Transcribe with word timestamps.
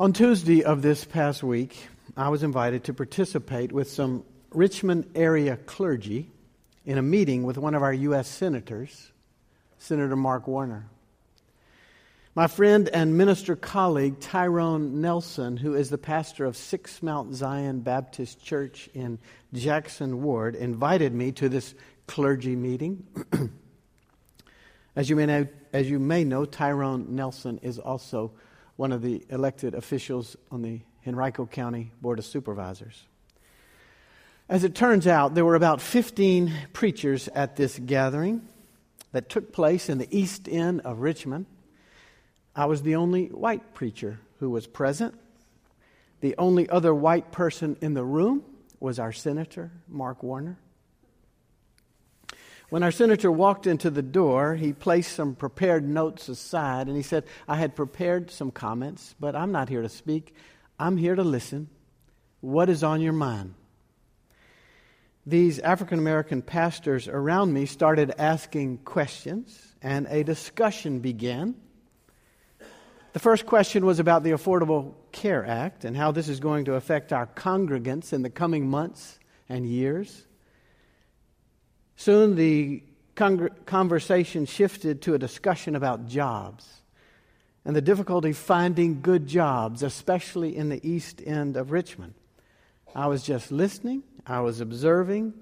On 0.00 0.12
Tuesday 0.12 0.62
of 0.62 0.80
this 0.80 1.04
past 1.04 1.42
week, 1.42 1.88
I 2.16 2.28
was 2.28 2.44
invited 2.44 2.84
to 2.84 2.94
participate 2.94 3.72
with 3.72 3.90
some 3.90 4.22
Richmond 4.50 5.10
area 5.16 5.56
clergy 5.56 6.30
in 6.86 6.98
a 6.98 7.02
meeting 7.02 7.42
with 7.42 7.58
one 7.58 7.74
of 7.74 7.82
our 7.82 7.92
U.S. 7.92 8.28
senators, 8.28 9.10
Senator 9.78 10.14
Mark 10.14 10.46
Warner. 10.46 10.88
My 12.36 12.46
friend 12.46 12.88
and 12.88 13.18
minister 13.18 13.56
colleague, 13.56 14.20
Tyrone 14.20 15.00
Nelson, 15.00 15.56
who 15.56 15.74
is 15.74 15.90
the 15.90 15.98
pastor 15.98 16.44
of 16.44 16.56
Sixth 16.56 17.02
Mount 17.02 17.34
Zion 17.34 17.80
Baptist 17.80 18.40
Church 18.40 18.88
in 18.94 19.18
Jackson 19.52 20.22
Ward, 20.22 20.54
invited 20.54 21.12
me 21.12 21.32
to 21.32 21.48
this 21.48 21.74
clergy 22.06 22.54
meeting. 22.54 23.04
as, 24.94 25.10
you 25.10 25.16
may 25.16 25.26
know, 25.26 25.48
as 25.72 25.90
you 25.90 25.98
may 25.98 26.22
know, 26.22 26.44
Tyrone 26.44 27.16
Nelson 27.16 27.58
is 27.64 27.80
also 27.80 28.30
one 28.78 28.92
of 28.92 29.02
the 29.02 29.24
elected 29.28 29.74
officials 29.74 30.36
on 30.52 30.62
the 30.62 30.80
Henrico 31.04 31.44
County 31.44 31.90
Board 32.00 32.20
of 32.20 32.24
Supervisors. 32.24 33.02
As 34.48 34.62
it 34.62 34.76
turns 34.76 35.04
out, 35.08 35.34
there 35.34 35.44
were 35.44 35.56
about 35.56 35.80
15 35.80 36.54
preachers 36.72 37.26
at 37.34 37.56
this 37.56 37.76
gathering 37.84 38.40
that 39.10 39.28
took 39.28 39.52
place 39.52 39.88
in 39.88 39.98
the 39.98 40.06
east 40.16 40.48
end 40.48 40.80
of 40.82 41.00
Richmond. 41.00 41.46
I 42.54 42.66
was 42.66 42.82
the 42.82 42.94
only 42.94 43.26
white 43.26 43.74
preacher 43.74 44.20
who 44.38 44.48
was 44.48 44.68
present. 44.68 45.18
The 46.20 46.36
only 46.38 46.70
other 46.70 46.94
white 46.94 47.32
person 47.32 47.76
in 47.80 47.94
the 47.94 48.04
room 48.04 48.44
was 48.78 49.00
our 49.00 49.12
senator, 49.12 49.72
Mark 49.88 50.22
Warner. 50.22 50.56
When 52.70 52.82
our 52.82 52.90
senator 52.90 53.32
walked 53.32 53.66
into 53.66 53.90
the 53.90 54.02
door, 54.02 54.54
he 54.54 54.72
placed 54.74 55.12
some 55.12 55.34
prepared 55.34 55.88
notes 55.88 56.28
aside 56.28 56.86
and 56.86 56.96
he 56.96 57.02
said, 57.02 57.24
I 57.46 57.56
had 57.56 57.74
prepared 57.74 58.30
some 58.30 58.50
comments, 58.50 59.14
but 59.18 59.34
I'm 59.34 59.52
not 59.52 59.70
here 59.70 59.80
to 59.80 59.88
speak. 59.88 60.34
I'm 60.78 60.98
here 60.98 61.14
to 61.14 61.24
listen. 61.24 61.68
What 62.40 62.68
is 62.68 62.84
on 62.84 63.00
your 63.00 63.14
mind? 63.14 63.54
These 65.26 65.58
African 65.58 65.98
American 65.98 66.40
pastors 66.40 67.08
around 67.08 67.52
me 67.52 67.66
started 67.66 68.14
asking 68.18 68.78
questions, 68.78 69.74
and 69.82 70.06
a 70.08 70.22
discussion 70.22 71.00
began. 71.00 71.54
The 73.12 73.18
first 73.18 73.44
question 73.44 73.84
was 73.84 73.98
about 73.98 74.22
the 74.22 74.30
Affordable 74.30 74.94
Care 75.12 75.44
Act 75.44 75.84
and 75.84 75.96
how 75.96 76.12
this 76.12 76.28
is 76.28 76.40
going 76.40 76.64
to 76.66 76.74
affect 76.74 77.12
our 77.12 77.26
congregants 77.26 78.12
in 78.12 78.22
the 78.22 78.30
coming 78.30 78.68
months 78.68 79.18
and 79.48 79.66
years. 79.66 80.26
Soon 81.98 82.36
the 82.36 82.84
conversation 83.16 84.46
shifted 84.46 85.02
to 85.02 85.14
a 85.14 85.18
discussion 85.18 85.74
about 85.74 86.06
jobs 86.06 86.64
and 87.64 87.74
the 87.74 87.80
difficulty 87.80 88.32
finding 88.32 89.00
good 89.00 89.26
jobs, 89.26 89.82
especially 89.82 90.56
in 90.56 90.68
the 90.68 90.80
east 90.88 91.20
end 91.26 91.56
of 91.56 91.72
Richmond. 91.72 92.14
I 92.94 93.08
was 93.08 93.24
just 93.24 93.50
listening, 93.50 94.04
I 94.24 94.42
was 94.42 94.60
observing, 94.60 95.34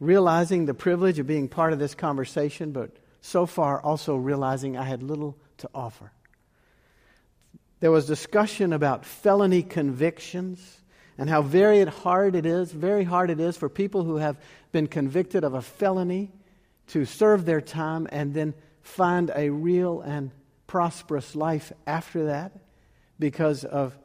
realizing 0.00 0.66
the 0.66 0.74
privilege 0.74 1.20
of 1.20 1.28
being 1.28 1.46
part 1.46 1.72
of 1.72 1.78
this 1.78 1.94
conversation, 1.94 2.72
but 2.72 2.90
so 3.20 3.46
far 3.46 3.80
also 3.80 4.16
realizing 4.16 4.76
I 4.76 4.82
had 4.82 5.04
little 5.04 5.38
to 5.58 5.70
offer. 5.72 6.10
There 7.78 7.92
was 7.92 8.06
discussion 8.06 8.72
about 8.72 9.04
felony 9.04 9.62
convictions 9.62 10.80
and 11.18 11.30
how 11.30 11.42
very 11.42 11.84
hard 11.84 12.34
it 12.34 12.46
is, 12.46 12.72
very 12.72 13.04
hard 13.04 13.30
it 13.30 13.40
is 13.40 13.56
for 13.56 13.68
people 13.68 14.04
who 14.04 14.16
have 14.16 14.36
been 14.72 14.86
convicted 14.86 15.44
of 15.44 15.54
a 15.54 15.62
felony 15.62 16.30
to 16.88 17.04
serve 17.04 17.44
their 17.44 17.60
time 17.60 18.06
and 18.12 18.34
then 18.34 18.54
find 18.82 19.30
a 19.34 19.50
real 19.50 20.00
and 20.02 20.30
prosperous 20.66 21.34
life 21.34 21.72
after 21.86 22.26
that 22.26 22.52
because 23.18 23.64
of 23.64 23.96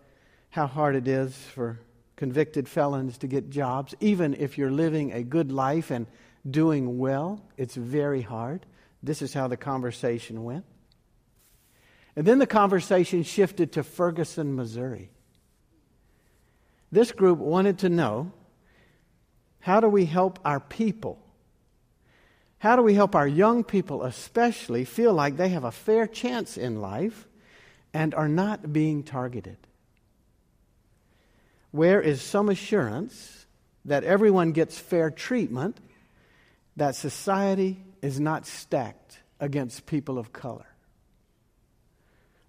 how 0.49 0.67
hard 0.67 0.95
it 0.95 1.07
is 1.07 1.35
for 1.35 1.79
convicted 2.15 2.67
felons 2.67 3.17
to 3.19 3.27
get 3.27 3.49
jobs. 3.49 3.95
Even 3.99 4.33
if 4.35 4.57
you're 4.57 4.71
living 4.71 5.11
a 5.11 5.23
good 5.23 5.51
life 5.51 5.91
and 5.91 6.07
doing 6.50 6.97
well, 6.97 7.44
it's 7.57 7.75
very 7.75 8.21
hard. 8.21 8.66
This 9.03 9.21
is 9.21 9.33
how 9.33 9.47
the 9.47 9.57
conversation 9.57 10.44
went. 10.44 10.66
And 12.16 12.25
then 12.25 12.39
the 12.39 12.47
conversation 12.47 13.23
shifted 13.23 13.71
to 13.73 13.83
Ferguson, 13.83 14.55
Missouri. 14.55 15.09
This 16.91 17.12
group 17.12 17.40
wanted 17.40 17.79
to 17.79 17.90
know 17.90 18.31
how 19.62 19.79
do 19.79 19.88
we 19.88 20.06
help 20.06 20.40
our 20.44 20.59
people? 20.59 21.19
How 22.57 22.75
do 22.75 22.81
we 22.81 22.94
help 22.94 23.16
our 23.16 23.28
young 23.28 23.63
people, 23.63 24.03
especially, 24.03 24.85
feel 24.85 25.13
like 25.13 25.38
they 25.38 25.50
have 25.50 25.63
a 25.63 25.72
fair 25.72 26.06
chance 26.06 26.57
in 26.57 26.81
life 26.81 27.28
and 27.94 28.13
are 28.13 28.28
not 28.28 28.74
being 28.74 29.03
targeted? 29.03 29.57
Where 31.72 32.01
is 32.01 32.22
some 32.22 32.50
assurance 32.50 33.46
that 33.85 34.03
everyone 34.03 34.51
gets 34.51 34.78
fair 34.78 35.09
treatment, 35.09 35.78
that 36.75 36.96
society 36.96 37.84
is 38.01 38.19
not 38.19 38.46
stacked 38.46 39.19
against 39.40 39.85
people 39.85 40.19
of 40.19 40.34
color? 40.34 40.68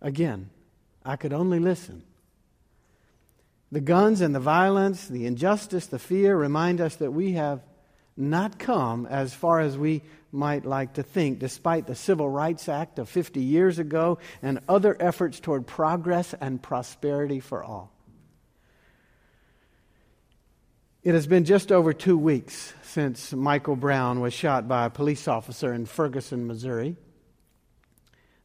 Again, 0.00 0.50
I 1.04 1.16
could 1.16 1.32
only 1.32 1.60
listen. 1.60 2.02
The 3.72 3.80
guns 3.80 4.20
and 4.20 4.34
the 4.34 4.40
violence, 4.40 5.08
the 5.08 5.24
injustice, 5.24 5.86
the 5.86 5.98
fear 5.98 6.36
remind 6.36 6.82
us 6.82 6.96
that 6.96 7.10
we 7.10 7.32
have 7.32 7.62
not 8.18 8.58
come 8.58 9.06
as 9.06 9.32
far 9.32 9.60
as 9.60 9.78
we 9.78 10.02
might 10.30 10.66
like 10.66 10.94
to 10.94 11.02
think, 11.02 11.38
despite 11.38 11.86
the 11.86 11.94
Civil 11.94 12.28
Rights 12.28 12.68
Act 12.68 12.98
of 12.98 13.08
50 13.08 13.40
years 13.40 13.78
ago 13.78 14.18
and 14.42 14.60
other 14.68 14.94
efforts 15.00 15.40
toward 15.40 15.66
progress 15.66 16.34
and 16.38 16.62
prosperity 16.62 17.40
for 17.40 17.64
all. 17.64 17.90
It 21.02 21.14
has 21.14 21.26
been 21.26 21.46
just 21.46 21.72
over 21.72 21.94
two 21.94 22.18
weeks 22.18 22.74
since 22.82 23.32
Michael 23.32 23.76
Brown 23.76 24.20
was 24.20 24.34
shot 24.34 24.68
by 24.68 24.84
a 24.84 24.90
police 24.90 25.26
officer 25.26 25.72
in 25.72 25.86
Ferguson, 25.86 26.46
Missouri. 26.46 26.96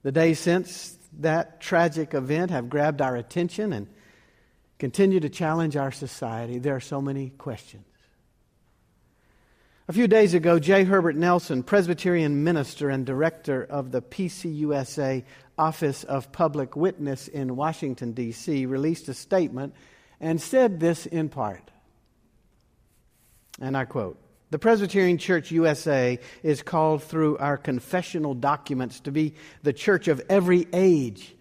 The 0.04 0.14
days 0.14 0.40
since 0.40 0.98
that 1.20 1.60
tragic 1.60 2.14
event 2.14 2.50
have 2.52 2.70
grabbed 2.70 3.02
our 3.02 3.18
attention 3.18 3.74
and 3.74 3.88
continue 4.80 5.20
to 5.20 5.30
challenge 5.30 5.76
our 5.76 5.92
society, 5.92 6.60
there 6.60 6.76
are 6.76 6.82
so 6.82 7.02
many 7.02 7.30
questions. 7.30 7.86
A 9.90 9.94
few 9.94 10.10
days 10.10 10.34
ago, 10.34 10.60
J. 10.60 10.84
Herbert 10.84 11.16
Nelson, 11.16 11.64
Presbyterian 11.64 12.44
minister 12.44 12.90
and 12.90 13.06
director 13.06 13.64
of 13.64 13.92
the 13.92 14.02
PCUSA 14.02 15.24
Office 15.58 16.04
of 16.04 16.34
Public 16.34 16.76
Witness 16.76 17.30
in 17.30 17.56
Washington, 17.56 18.12
D.C., 18.12 18.66
released 18.66 19.08
a 19.08 19.14
statement 19.14 19.74
and 20.20 20.42
said 20.42 20.82
this 20.82 21.06
in 21.06 21.30
part. 21.30 21.72
And 23.62 23.78
I 23.78 23.86
quote 23.86 24.20
The 24.50 24.60
Presbyterian 24.60 25.18
Church 25.18 25.52
USA 25.52 26.20
is 26.44 26.62
called 26.62 27.02
through 27.02 27.38
our 27.38 27.56
confessional 27.56 28.34
documents 28.34 29.00
to 29.02 29.12
be 29.14 29.36
the 29.64 29.72
church 29.72 30.10
of 30.10 30.22
every 30.28 30.68
age 30.74 31.34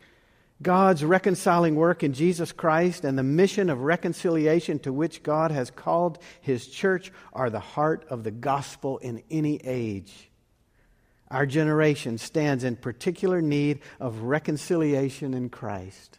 God's 0.63 1.05
reconciling 1.05 1.75
work 1.75 2.03
in 2.03 2.15
Jesus 2.15 2.51
Christ 2.51 3.05
and 3.05 3.19
the 3.19 3.23
mission 3.23 3.69
of 3.69 3.83
reconciliation 3.83 4.79
to 4.81 4.93
which 4.93 5.23
God 5.23 5.51
has 5.51 5.71
called 5.71 6.19
his 6.41 6.67
church 6.67 7.13
are 7.33 7.51
the 7.51 7.61
heart 7.61 8.07
of 8.09 8.25
the 8.25 8.31
gospel 8.31 8.97
in 8.99 9.23
any 9.31 9.57
age. 9.63 10.31
Our 11.31 11.45
generation 11.45 12.17
stands 12.19 12.65
in 12.65 12.77
particular 12.77 13.43
need 13.43 13.81
of 14.01 14.23
reconciliation 14.23 15.35
in 15.35 15.51
Christ. 15.51 16.19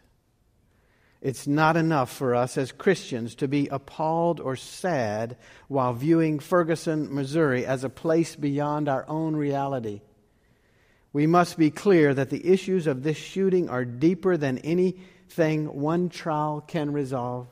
It's 1.20 1.48
not 1.48 1.76
enough 1.76 2.12
for 2.12 2.36
us 2.36 2.56
as 2.56 2.70
Christians 2.70 3.34
to 3.36 3.48
be 3.48 3.66
appalled 3.68 4.38
or 4.38 4.54
sad 4.54 5.36
while 5.66 5.92
viewing 5.92 6.38
Ferguson, 6.38 7.12
Missouri 7.12 7.66
as 7.66 7.82
a 7.82 7.88
place 7.88 8.36
beyond 8.36 8.88
our 8.88 9.04
own 9.08 9.34
reality 9.34 10.02
we 11.12 11.26
must 11.26 11.56
be 11.56 11.70
clear 11.70 12.12
that 12.14 12.30
the 12.30 12.46
issues 12.46 12.86
of 12.86 13.02
this 13.02 13.16
shooting 13.16 13.68
are 13.68 13.84
deeper 13.84 14.36
than 14.36 14.58
anything 14.58 15.66
one 15.66 16.08
trial 16.08 16.62
can 16.66 16.92
resolve. 16.92 17.48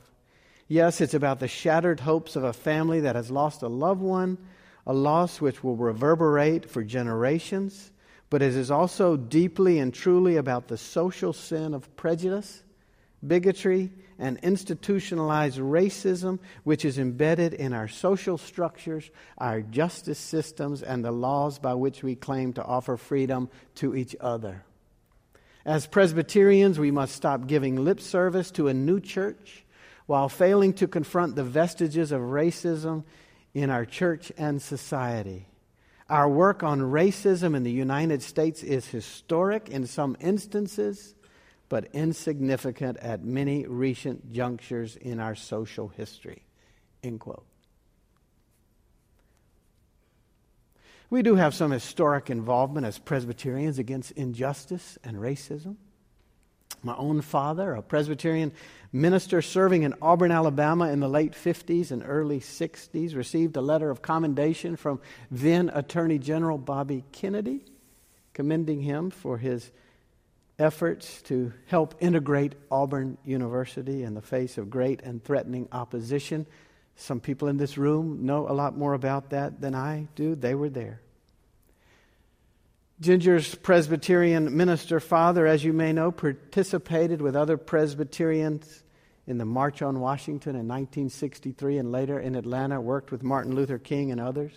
Yes, 0.67 1.01
it's 1.01 1.13
about 1.13 1.39
the 1.39 1.47
shattered 1.47 2.01
hopes 2.01 2.35
of 2.35 2.43
a 2.43 2.53
family 2.53 3.01
that 3.01 3.15
has 3.15 3.31
lost 3.31 3.61
a 3.61 3.67
loved 3.67 4.01
one, 4.01 4.37
a 4.85 4.93
loss 4.93 5.41
which 5.41 5.63
will 5.63 5.75
reverberate 5.75 6.69
for 6.69 6.83
generations, 6.83 7.91
but 8.29 8.41
it 8.41 8.53
is 8.53 8.69
also 8.69 9.15
deeply 9.15 9.79
and 9.79 9.93
truly 9.93 10.35
about 10.37 10.67
the 10.67 10.77
social 10.77 11.33
sin 11.33 11.73
of 11.73 11.95
prejudice, 11.95 12.63
bigotry, 13.25 13.91
and 14.19 14.39
institutionalized 14.41 15.59
racism, 15.59 16.39
which 16.63 16.85
is 16.85 16.97
embedded 16.97 17.53
in 17.53 17.73
our 17.73 17.87
social 17.87 18.37
structures, 18.37 19.09
our 19.37 19.61
justice 19.61 20.19
systems, 20.19 20.81
and 20.81 21.03
the 21.03 21.11
laws 21.11 21.59
by 21.59 21.73
which 21.73 22.03
we 22.03 22.15
claim 22.15 22.53
to 22.53 22.63
offer 22.63 22.97
freedom 22.97 23.49
to 23.75 23.95
each 23.95 24.15
other. 24.19 24.63
As 25.65 25.85
Presbyterians, 25.85 26.79
we 26.79 26.91
must 26.91 27.15
stop 27.15 27.47
giving 27.47 27.83
lip 27.83 27.99
service 27.99 28.51
to 28.51 28.69
a 28.69 28.73
new 28.73 28.99
church 28.99 29.65
while 30.05 30.29
failing 30.29 30.73
to 30.73 30.87
confront 30.87 31.35
the 31.35 31.43
vestiges 31.43 32.11
of 32.11 32.21
racism 32.21 33.03
in 33.53 33.69
our 33.69 33.85
church 33.85 34.31
and 34.37 34.61
society. 34.61 35.47
Our 36.09 36.29
work 36.29 36.63
on 36.63 36.79
racism 36.79 37.53
in 37.53 37.63
the 37.63 37.71
United 37.71 38.21
States 38.21 38.63
is 38.63 38.87
historic 38.87 39.67
in 39.67 39.85
some 39.85 40.15
instances 40.21 41.15
but 41.69 41.87
insignificant 41.93 42.97
at 42.97 43.23
many 43.23 43.65
recent 43.65 44.31
junctures 44.31 44.95
in 44.95 45.19
our 45.19 45.35
social 45.35 45.89
history. 45.89 46.43
End 47.03 47.19
quote. 47.19 47.45
We 51.09 51.21
do 51.21 51.35
have 51.35 51.53
some 51.53 51.71
historic 51.71 52.29
involvement 52.29 52.85
as 52.85 52.99
Presbyterians 52.99 53.79
against 53.79 54.11
injustice 54.11 54.97
and 55.03 55.17
racism. 55.17 55.77
My 56.83 56.95
own 56.95 57.21
father, 57.21 57.73
a 57.73 57.81
Presbyterian 57.81 58.51
minister 58.91 59.41
serving 59.41 59.83
in 59.83 59.95
Auburn, 60.01 60.31
Alabama 60.31 60.89
in 60.89 60.99
the 60.99 61.07
late 61.07 61.31
50s 61.31 61.91
and 61.91 62.03
early 62.05 62.39
60s, 62.39 63.15
received 63.15 63.55
a 63.55 63.61
letter 63.61 63.89
of 63.89 64.01
commendation 64.01 64.75
from 64.75 64.99
then 65.31 65.71
Attorney 65.73 66.19
General 66.19 66.57
Bobby 66.57 67.03
Kennedy, 67.11 67.63
commending 68.33 68.81
him 68.81 69.09
for 69.09 69.37
his 69.37 69.71
efforts 70.59 71.21
to 71.23 71.53
help 71.67 71.95
integrate 71.99 72.55
Auburn 72.71 73.17
University 73.23 74.03
in 74.03 74.13
the 74.13 74.21
face 74.21 74.57
of 74.57 74.69
great 74.69 75.01
and 75.01 75.23
threatening 75.23 75.67
opposition. 75.71 76.45
Some 76.95 77.19
people 77.19 77.47
in 77.47 77.57
this 77.57 77.77
room 77.77 78.25
know 78.25 78.49
a 78.49 78.53
lot 78.53 78.75
more 78.75 78.93
about 78.93 79.29
that 79.29 79.61
than 79.61 79.75
I 79.75 80.07
do. 80.15 80.35
They 80.35 80.55
were 80.55 80.69
there. 80.69 81.01
Ginger's 82.99 83.53
Presbyterian 83.53 84.57
minister 84.57 84.99
father, 84.99 85.45
as 85.45 85.63
you 85.63 85.71
may 85.71 85.93
know, 85.93 86.11
participated 86.11 87.21
with 87.21 87.35
other 87.35 87.55
Presbyterians 87.55 88.83
in 89.27 89.37
the 89.37 89.45
March 89.45 89.83
on 89.83 89.99
Washington 89.99 90.55
in 90.55 90.67
1963 90.67 91.77
and 91.77 91.91
later 91.91 92.19
in 92.19 92.33
Atlanta, 92.33 92.81
worked 92.81 93.11
with 93.11 93.21
Martin 93.21 93.53
Luther 93.53 93.77
King 93.77 94.11
and 94.11 94.19
others. 94.19 94.53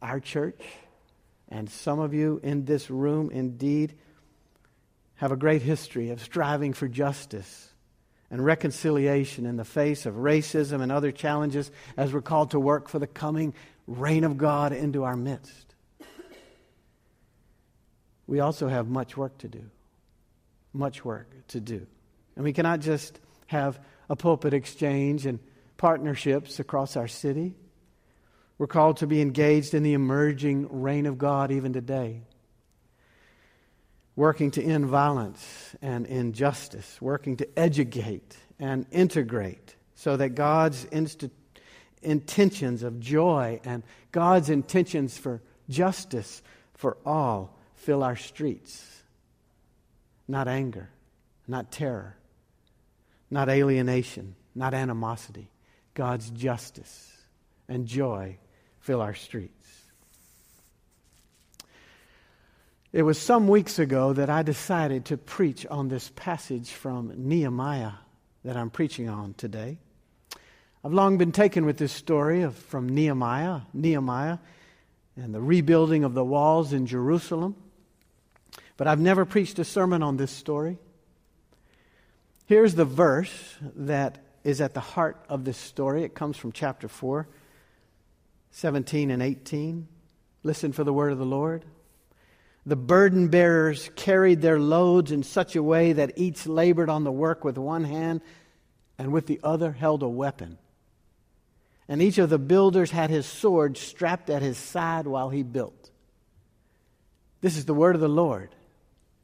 Our 0.00 0.20
church, 0.20 0.62
and 1.48 1.68
some 1.68 1.98
of 1.98 2.14
you 2.14 2.40
in 2.44 2.64
this 2.64 2.88
room 2.90 3.30
indeed, 3.32 3.94
have 5.22 5.32
a 5.32 5.36
great 5.36 5.62
history 5.62 6.10
of 6.10 6.20
striving 6.20 6.74
for 6.74 6.86
justice 6.86 7.70
and 8.30 8.44
reconciliation 8.44 9.46
in 9.46 9.56
the 9.56 9.64
face 9.64 10.04
of 10.04 10.16
racism 10.16 10.82
and 10.82 10.92
other 10.92 11.12
challenges 11.12 11.70
as 11.96 12.12
we're 12.12 12.20
called 12.20 12.50
to 12.50 12.60
work 12.60 12.90
for 12.90 12.98
the 12.98 13.06
coming 13.06 13.54
reign 13.86 14.24
of 14.24 14.36
God 14.36 14.74
into 14.74 15.04
our 15.04 15.16
midst 15.16 15.72
we 18.32 18.40
also 18.40 18.66
have 18.66 18.88
much 18.88 19.14
work 19.14 19.36
to 19.38 19.48
do. 19.48 19.62
Much 20.72 21.04
work 21.04 21.28
to 21.48 21.60
do. 21.60 21.86
And 22.34 22.44
we 22.44 22.54
cannot 22.54 22.80
just 22.80 23.20
have 23.46 23.78
a 24.08 24.16
pulpit 24.16 24.54
exchange 24.54 25.26
and 25.26 25.38
partnerships 25.76 26.58
across 26.58 26.96
our 26.96 27.08
city. 27.08 27.54
We're 28.56 28.68
called 28.68 28.98
to 28.98 29.06
be 29.06 29.20
engaged 29.20 29.74
in 29.74 29.82
the 29.82 29.92
emerging 29.92 30.80
reign 30.80 31.04
of 31.04 31.18
God 31.18 31.50
even 31.50 31.74
today. 31.74 32.22
Working 34.14 34.50
to 34.52 34.62
end 34.62 34.86
violence 34.86 35.74
and 35.80 36.06
injustice, 36.06 37.00
working 37.00 37.38
to 37.38 37.48
educate 37.58 38.36
and 38.58 38.84
integrate 38.90 39.74
so 39.94 40.16
that 40.16 40.34
God's 40.34 40.86
intentions 42.02 42.82
of 42.82 43.00
joy 43.00 43.60
and 43.64 43.82
God's 44.10 44.50
intentions 44.50 45.16
for 45.16 45.40
justice 45.68 46.42
for 46.74 46.98
all 47.06 47.58
fill 47.74 48.02
our 48.02 48.16
streets. 48.16 49.02
Not 50.28 50.46
anger, 50.46 50.90
not 51.48 51.72
terror, 51.72 52.16
not 53.30 53.48
alienation, 53.48 54.34
not 54.54 54.74
animosity. 54.74 55.50
God's 55.94 56.28
justice 56.30 57.10
and 57.68 57.86
joy 57.86 58.38
fill 58.80 59.00
our 59.00 59.14
streets. 59.14 59.81
It 62.92 63.02
was 63.04 63.18
some 63.18 63.48
weeks 63.48 63.78
ago 63.78 64.12
that 64.12 64.28
I 64.28 64.42
decided 64.42 65.06
to 65.06 65.16
preach 65.16 65.64
on 65.64 65.88
this 65.88 66.12
passage 66.14 66.72
from 66.72 67.26
Nehemiah 67.26 67.92
that 68.44 68.54
I'm 68.54 68.68
preaching 68.68 69.08
on 69.08 69.32
today. 69.32 69.78
I've 70.84 70.92
long 70.92 71.16
been 71.16 71.32
taken 71.32 71.64
with 71.64 71.78
this 71.78 71.92
story 71.92 72.42
of, 72.42 72.54
from 72.54 72.90
Nehemiah, 72.90 73.62
Nehemiah, 73.72 74.38
and 75.16 75.34
the 75.34 75.40
rebuilding 75.40 76.04
of 76.04 76.12
the 76.12 76.24
walls 76.24 76.74
in 76.74 76.86
Jerusalem. 76.86 77.56
But 78.76 78.88
I've 78.88 79.00
never 79.00 79.24
preached 79.24 79.58
a 79.58 79.64
sermon 79.64 80.02
on 80.02 80.18
this 80.18 80.30
story. 80.30 80.76
Here's 82.44 82.74
the 82.74 82.84
verse 82.84 83.56
that 83.74 84.18
is 84.44 84.60
at 84.60 84.74
the 84.74 84.80
heart 84.80 85.24
of 85.30 85.46
this 85.46 85.56
story. 85.56 86.04
It 86.04 86.14
comes 86.14 86.36
from 86.36 86.52
chapter 86.52 86.88
4, 86.88 87.26
17 88.50 89.10
and 89.10 89.22
18. 89.22 89.88
Listen 90.42 90.72
for 90.72 90.84
the 90.84 90.92
word 90.92 91.12
of 91.12 91.18
the 91.18 91.24
Lord. 91.24 91.64
The 92.64 92.76
burden 92.76 93.28
bearers 93.28 93.90
carried 93.96 94.40
their 94.40 94.60
loads 94.60 95.10
in 95.10 95.24
such 95.24 95.56
a 95.56 95.62
way 95.62 95.92
that 95.94 96.12
each 96.16 96.46
labored 96.46 96.88
on 96.88 97.02
the 97.04 97.10
work 97.10 97.44
with 97.44 97.58
one 97.58 97.84
hand 97.84 98.20
and 98.98 99.12
with 99.12 99.26
the 99.26 99.40
other 99.42 99.72
held 99.72 100.02
a 100.02 100.08
weapon. 100.08 100.58
And 101.88 102.00
each 102.00 102.18
of 102.18 102.30
the 102.30 102.38
builders 102.38 102.92
had 102.92 103.10
his 103.10 103.26
sword 103.26 103.76
strapped 103.76 104.30
at 104.30 104.42
his 104.42 104.56
side 104.56 105.06
while 105.06 105.30
he 105.30 105.42
built. 105.42 105.90
This 107.40 107.56
is 107.56 107.64
the 107.64 107.74
word 107.74 107.96
of 107.96 108.00
the 108.00 108.08
Lord. 108.08 108.54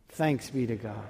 Thanks 0.08 0.50
be 0.50 0.67
to 0.67 0.76
God. 0.76 1.06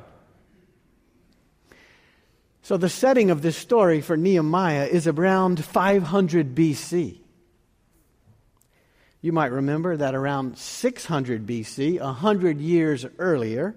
So, 2.61 2.77
the 2.77 2.91
setting 2.91 3.31
of 3.31 3.41
this 3.41 3.57
story 3.57 4.03
for 4.03 4.15
Nehemiah 4.15 4.85
is 4.85 5.07
around 5.07 5.65
500 5.65 6.55
BC. 6.55 7.21
You 9.21 9.33
might 9.33 9.51
remember 9.51 9.97
that 9.97 10.15
around 10.15 10.59
600 10.59 11.47
BC, 11.47 12.01
100 12.01 12.61
years 12.61 13.05
earlier, 13.19 13.75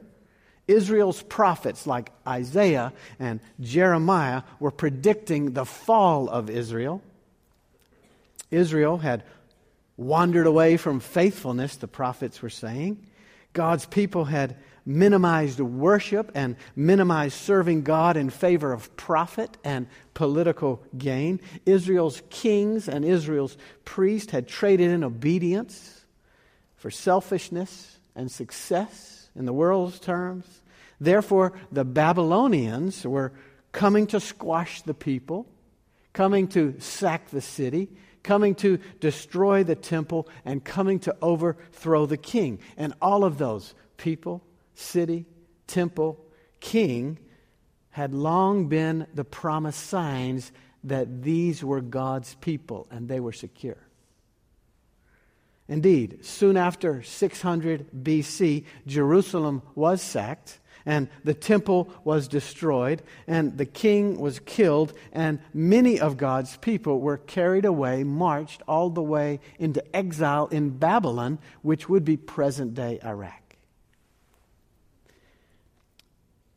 Israel's 0.68 1.22
prophets 1.24 1.88
like 1.88 2.12
Isaiah 2.28 2.94
and 3.20 3.40
Jeremiah 3.60 4.44
were 4.60 4.72
predicting 4.72 5.54
the 5.54 5.66
fall 5.66 6.30
of 6.30 6.50
Israel. 6.50 7.02
Israel 8.52 8.98
had 8.98 9.24
wandered 9.98 10.48
away 10.48 10.78
from 10.78 11.00
faithfulness, 11.00 11.76
the 11.76 11.88
prophets 11.88 12.42
were 12.42 12.50
saying. 12.50 13.06
God's 13.54 13.86
people 13.86 14.26
had 14.26 14.56
minimized 14.86 15.60
worship 15.60 16.32
and 16.34 16.56
minimized 16.76 17.36
serving 17.36 17.84
God 17.84 18.18
in 18.18 18.30
favor 18.30 18.74
of 18.74 18.96
profit 18.96 19.58
and 19.64 19.88
political 20.14 20.84
gain. 20.98 21.40
Israel's 21.66 22.22
kings 22.30 22.88
and 22.88 23.06
Israel's 23.06 23.58
priests 23.86 24.32
had 24.32 24.48
traded 24.48 24.92
in 24.92 25.04
obedience 25.04 26.06
for 26.76 26.90
selfishness 26.90 28.00
and 28.16 28.32
success 28.32 29.30
in 29.36 29.46
the 29.46 29.54
world's 29.54 30.00
terms. 30.00 30.62
Therefore, 31.00 31.54
the 31.72 31.86
Babylonians 31.86 33.06
were 33.06 33.34
coming 33.72 34.08
to 34.08 34.20
squash 34.20 34.82
the 34.82 34.94
people, 34.94 35.48
coming 36.14 36.48
to 36.50 36.76
sack 36.80 37.30
the 37.30 37.42
city, 37.42 37.90
coming 38.24 38.54
to 38.56 38.78
destroy 39.00 39.64
the 39.64 39.76
temple, 39.76 40.28
and 40.46 40.64
coming 40.64 41.00
to 41.00 41.16
overthrow 41.22 42.06
the 42.06 42.18
king. 42.18 42.60
And 42.78 42.94
all 43.02 43.24
of 43.24 43.38
those 43.38 43.74
people 43.98 44.44
city, 44.74 45.26
temple, 45.68 46.20
king 46.60 47.20
had 47.92 48.14
long 48.14 48.68
been 48.68 49.06
the 49.14 49.26
promised 49.26 49.86
signs 49.88 50.52
that 50.84 51.24
these 51.24 51.64
were 51.64 51.82
God's 51.82 52.36
people 52.36 52.88
and 52.90 53.08
they 53.08 53.20
were 53.20 53.34
secure. 53.34 53.78
Indeed, 55.68 56.26
soon 56.26 56.58
after 56.58 57.02
600 57.04 57.92
BC, 58.04 58.66
Jerusalem 58.88 59.62
was 59.76 60.02
sacked 60.02 60.60
and 60.86 61.08
the 61.24 61.34
temple 61.34 61.94
was 62.04 62.28
destroyed 62.28 63.04
and 63.28 63.58
the 63.58 63.66
king 63.66 64.20
was 64.20 64.40
killed 64.40 64.94
and 65.14 65.40
many 65.54 66.00
of 66.00 66.18
God's 66.18 66.58
people 66.58 67.00
were 67.00 67.18
carried 67.18 67.66
away, 67.66 68.04
marched 68.04 68.62
all 68.68 68.90
the 68.90 69.04
way 69.04 69.40
into 69.60 69.84
exile 69.96 70.48
in 70.48 70.72
Babylon, 70.72 71.40
which 71.62 71.88
would 71.88 72.04
be 72.04 72.18
present 72.18 72.74
day 72.74 73.00
Iraq. 73.04 73.41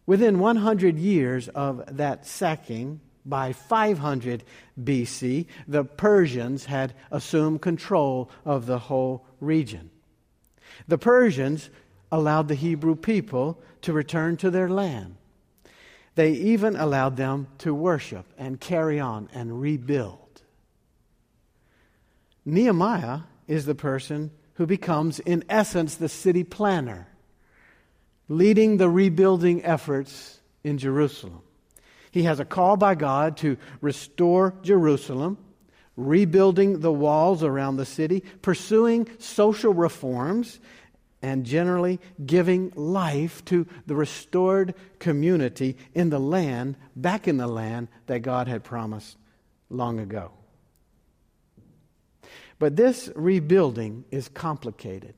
Within 0.07 0.39
100 0.39 0.99
years 0.99 1.49
of 1.49 1.97
that 1.97 2.27
sacking, 2.27 3.01
by 3.25 3.53
500 3.53 4.45
BC, 4.83 5.47
the 5.67 5.85
Persians 5.85 6.67
had 6.67 6.93
assumed 7.11 7.63
control 7.63 8.31
of 8.45 8.67
the 8.67 8.79
whole 8.79 9.25
region. 9.41 9.91
The 10.89 10.99
Persians 10.99 11.71
allowed 12.13 12.49
the 12.49 12.55
Hebrew 12.55 12.95
people 12.97 13.63
to 13.83 13.93
return 13.93 14.37
to 14.39 14.51
their 14.51 14.69
land. 14.69 15.17
They 16.15 16.33
even 16.33 16.77
allowed 16.77 17.17
them 17.17 17.49
to 17.59 17.75
worship 17.75 18.27
and 18.39 18.61
carry 18.61 19.01
on 19.01 19.29
and 19.33 19.61
rebuild. 19.61 20.43
Nehemiah 22.45 23.21
is 23.49 23.65
the 23.65 23.75
person 23.75 24.31
who 24.55 24.67
becomes, 24.67 25.19
in 25.19 25.45
essence, 25.49 25.97
the 25.97 26.09
city 26.09 26.45
planner 26.45 27.09
leading 28.29 28.77
the 28.77 28.89
rebuilding 28.89 29.65
efforts 29.65 30.41
in 30.63 30.79
Jerusalem. 30.79 31.43
He 32.11 32.23
has 32.25 32.41
a 32.41 32.45
call 32.45 32.77
by 32.77 32.95
God 32.95 33.37
to 33.39 33.57
restore 33.81 34.55
Jerusalem, 34.63 35.37
rebuilding 35.97 36.81
the 36.81 36.93
walls 36.93 37.43
around 37.43 37.77
the 37.77 37.87
city, 37.87 38.23
pursuing 38.41 39.09
social 39.19 39.75
reforms, 39.75 40.61
and 41.23 41.45
generally 41.45 42.01
giving 42.25 42.71
life 42.77 43.45
to 43.47 43.67
the 43.87 43.95
restored 43.95 44.75
community 44.99 45.77
in 45.95 46.11
the 46.11 46.19
land, 46.19 46.77
back 46.95 47.27
in 47.27 47.39
the 47.39 47.47
land 47.47 47.89
that 48.07 48.21
God 48.21 48.47
had 48.47 48.63
promised 48.63 49.17
long 49.71 49.99
ago. 49.99 50.31
But 52.59 52.77
this 52.77 53.11
rebuilding 53.17 54.05
is 54.11 54.29
complicated, 54.29 55.15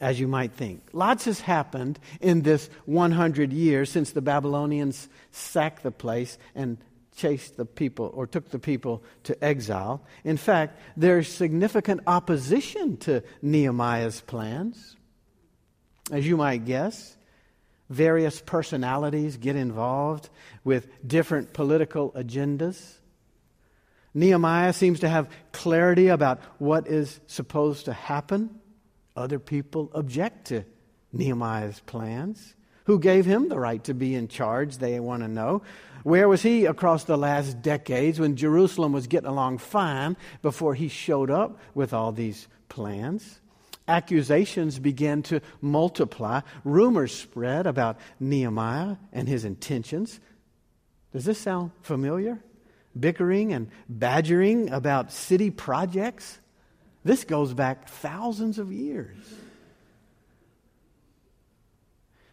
as 0.00 0.20
you 0.20 0.28
might 0.28 0.52
think. 0.52 0.82
Lots 0.92 1.24
has 1.24 1.40
happened 1.40 1.98
in 2.20 2.42
this 2.42 2.70
100 2.86 3.52
years 3.52 3.90
since 3.90 4.12
the 4.12 4.22
Babylonians 4.22 5.08
sacked 5.30 5.82
the 5.82 5.90
place 5.90 6.38
and 6.54 6.78
chased 7.16 7.56
the 7.56 7.64
people 7.64 8.10
or 8.14 8.26
took 8.26 8.50
the 8.50 8.58
people 8.58 9.02
to 9.24 9.44
exile. 9.44 10.02
In 10.24 10.36
fact, 10.36 10.78
there's 10.96 11.28
significant 11.28 12.02
opposition 12.06 12.96
to 12.98 13.22
Nehemiah's 13.42 14.20
plans. 14.20 14.96
As 16.12 16.26
you 16.26 16.36
might 16.36 16.64
guess, 16.64 17.16
various 17.90 18.40
personalities 18.40 19.36
get 19.36 19.56
involved 19.56 20.30
with 20.62 20.88
different 21.06 21.52
political 21.52 22.12
agendas. 22.12 22.94
Nehemiah 24.14 24.72
seems 24.72 25.00
to 25.00 25.08
have 25.08 25.28
clarity 25.52 26.08
about 26.08 26.40
what 26.58 26.86
is 26.86 27.20
supposed 27.26 27.86
to 27.86 27.92
happen. 27.92 28.57
Other 29.18 29.38
people 29.38 29.90
object 29.94 30.46
to 30.46 30.64
Nehemiah's 31.12 31.80
plans. 31.80 32.54
Who 32.84 32.98
gave 32.98 33.26
him 33.26 33.48
the 33.48 33.58
right 33.58 33.82
to 33.84 33.94
be 33.94 34.14
in 34.14 34.28
charge? 34.28 34.78
They 34.78 34.98
want 35.00 35.22
to 35.22 35.28
know. 35.28 35.62
Where 36.04 36.28
was 36.28 36.42
he 36.42 36.66
across 36.66 37.04
the 37.04 37.18
last 37.18 37.60
decades 37.60 38.20
when 38.20 38.36
Jerusalem 38.36 38.92
was 38.92 39.08
getting 39.08 39.28
along 39.28 39.58
fine 39.58 40.16
before 40.40 40.74
he 40.74 40.88
showed 40.88 41.30
up 41.30 41.58
with 41.74 41.92
all 41.92 42.12
these 42.12 42.46
plans? 42.68 43.40
Accusations 43.88 44.78
began 44.78 45.22
to 45.24 45.40
multiply. 45.60 46.42
Rumors 46.62 47.12
spread 47.12 47.66
about 47.66 47.98
Nehemiah 48.20 48.96
and 49.12 49.26
his 49.26 49.44
intentions. 49.44 50.20
Does 51.12 51.24
this 51.24 51.38
sound 51.38 51.72
familiar? 51.82 52.40
bickering 52.98 53.52
and 53.52 53.70
badgering 53.88 54.70
about 54.70 55.12
city 55.12 55.50
projects. 55.50 56.38
This 57.04 57.24
goes 57.24 57.54
back 57.54 57.88
thousands 57.88 58.58
of 58.58 58.72
years. 58.72 59.16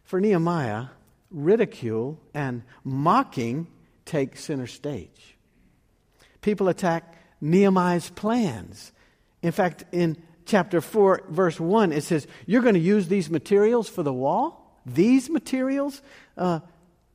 For 0.03 0.19
Nehemiah, 0.19 0.87
ridicule 1.31 2.19
and 2.33 2.63
mocking 2.83 3.67
take 4.05 4.37
center 4.37 4.67
stage. 4.67 5.35
People 6.41 6.67
attack 6.67 7.15
Nehemiah's 7.41 8.09
plans. 8.09 8.91
In 9.41 9.51
fact, 9.51 9.83
in 9.91 10.17
chapter 10.45 10.79
4, 10.79 11.23
verse 11.29 11.59
1, 11.59 11.91
it 11.91 12.03
says, 12.03 12.27
You're 12.45 12.61
going 12.61 12.75
to 12.75 12.79
use 12.79 13.07
these 13.07 13.29
materials 13.29 13.89
for 13.89 14.03
the 14.03 14.13
wall? 14.13 14.79
These 14.85 15.29
materials? 15.29 16.01
Uh, 16.37 16.59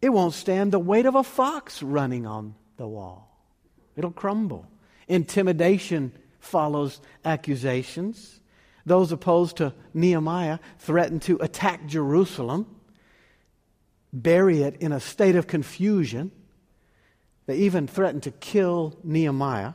it 0.02 0.10
won't 0.10 0.34
stand 0.34 0.72
the 0.72 0.78
weight 0.78 1.06
of 1.06 1.14
a 1.14 1.22
fox 1.22 1.82
running 1.82 2.26
on 2.26 2.54
the 2.76 2.88
wall. 2.88 3.28
It'll 3.96 4.10
crumble. 4.10 4.66
Intimidation 5.08 6.12
follows 6.40 7.00
accusations. 7.24 8.40
Those 8.84 9.12
opposed 9.12 9.58
to 9.58 9.74
Nehemiah 9.94 10.58
threaten 10.78 11.20
to 11.20 11.36
attack 11.40 11.86
Jerusalem, 11.86 12.66
bury 14.12 14.62
it 14.62 14.76
in 14.80 14.92
a 14.92 15.00
state 15.00 15.36
of 15.36 15.46
confusion. 15.46 16.32
They 17.46 17.58
even 17.58 17.86
threaten 17.86 18.20
to 18.22 18.30
kill 18.30 18.98
Nehemiah. 19.04 19.74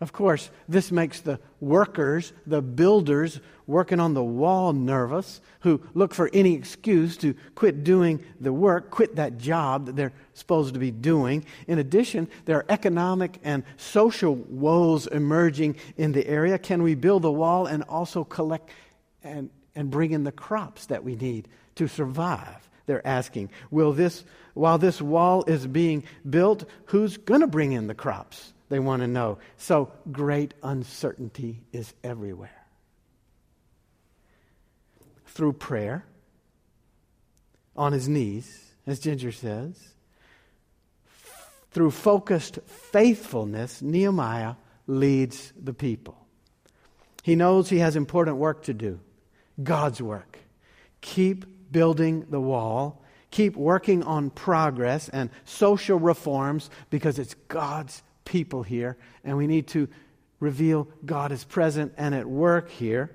Of 0.00 0.12
course, 0.12 0.50
this 0.68 0.90
makes 0.90 1.20
the 1.20 1.38
workers, 1.60 2.32
the 2.46 2.60
builders 2.60 3.40
working 3.66 4.00
on 4.00 4.12
the 4.12 4.24
wall 4.24 4.72
nervous, 4.72 5.40
who 5.60 5.80
look 5.94 6.12
for 6.12 6.28
any 6.32 6.54
excuse 6.54 7.16
to 7.18 7.34
quit 7.54 7.84
doing 7.84 8.22
the 8.40 8.52
work, 8.52 8.90
quit 8.90 9.16
that 9.16 9.38
job 9.38 9.86
that 9.86 9.96
they're 9.96 10.12
supposed 10.34 10.74
to 10.74 10.80
be 10.80 10.90
doing. 10.90 11.44
In 11.68 11.78
addition, 11.78 12.28
there 12.44 12.58
are 12.58 12.66
economic 12.68 13.38
and 13.44 13.62
social 13.76 14.34
woes 14.34 15.06
emerging 15.06 15.76
in 15.96 16.12
the 16.12 16.26
area. 16.26 16.58
Can 16.58 16.82
we 16.82 16.94
build 16.94 17.22
the 17.22 17.32
wall 17.32 17.66
and 17.66 17.84
also 17.84 18.24
collect 18.24 18.70
and, 19.22 19.48
and 19.74 19.90
bring 19.90 20.10
in 20.10 20.24
the 20.24 20.32
crops 20.32 20.86
that 20.86 21.04
we 21.04 21.14
need 21.14 21.48
to 21.76 21.88
survive? 21.88 22.68
They're 22.86 23.06
asking, 23.06 23.50
will 23.70 23.92
this, 23.92 24.24
while 24.54 24.76
this 24.76 25.00
wall 25.00 25.44
is 25.44 25.66
being 25.66 26.04
built, 26.28 26.64
who's 26.86 27.16
going 27.16 27.40
to 27.40 27.46
bring 27.46 27.72
in 27.72 27.86
the 27.86 27.94
crops? 27.94 28.53
They 28.68 28.78
want 28.78 29.02
to 29.02 29.06
know. 29.06 29.38
So 29.56 29.92
great 30.10 30.54
uncertainty 30.62 31.62
is 31.72 31.92
everywhere. 32.02 32.64
Through 35.26 35.54
prayer, 35.54 36.04
on 37.76 37.92
his 37.92 38.08
knees, 38.08 38.72
as 38.86 39.00
Ginger 39.00 39.32
says, 39.32 39.94
through 41.72 41.90
focused 41.90 42.60
faithfulness, 42.66 43.82
Nehemiah 43.82 44.54
leads 44.86 45.52
the 45.60 45.74
people. 45.74 46.16
He 47.22 47.34
knows 47.34 47.68
he 47.68 47.78
has 47.78 47.96
important 47.96 48.36
work 48.36 48.62
to 48.64 48.74
do 48.74 49.00
God's 49.62 50.00
work. 50.00 50.38
Keep 51.00 51.72
building 51.72 52.26
the 52.30 52.40
wall, 52.40 53.02
keep 53.30 53.56
working 53.56 54.02
on 54.04 54.30
progress 54.30 55.08
and 55.08 55.30
social 55.44 55.98
reforms 55.98 56.70
because 56.90 57.18
it's 57.18 57.34
God's 57.48 58.02
people 58.24 58.62
here, 58.62 58.96
and 59.24 59.36
we 59.36 59.46
need 59.46 59.66
to 59.68 59.88
reveal 60.40 60.88
God 61.04 61.32
is 61.32 61.44
present 61.44 61.92
and 61.96 62.14
at 62.14 62.26
work 62.26 62.70
here. 62.70 63.14